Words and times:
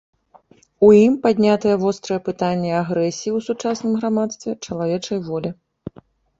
У 0.87 0.87
ім 1.07 1.13
паднятыя 1.25 1.75
вострыя 1.83 2.19
пытанні 2.31 2.71
агрэсіі 2.81 3.31
ў 3.37 3.45
сучасным 3.51 3.93
грамадстве, 4.01 4.57
чалавечай 4.65 5.19
волі. 5.33 5.49